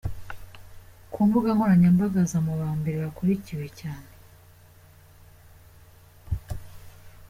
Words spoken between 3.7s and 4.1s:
cyane.